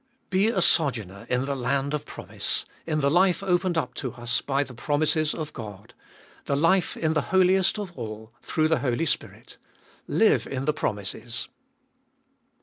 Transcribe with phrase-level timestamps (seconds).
[0.31, 0.39] 3.
[0.39, 4.41] Be a sojourner in the land of promise— in the life opened up to us
[4.41, 5.93] by the promises of God—
[6.45, 9.57] the life in the Holiest of All, through the Holy Spirit.
[10.07, 11.49] Live in the promises.